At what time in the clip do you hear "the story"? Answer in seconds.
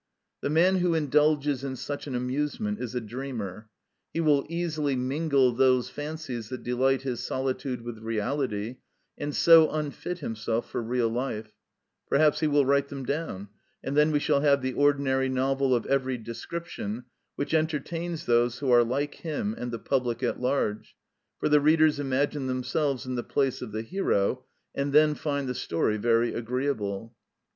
25.47-25.97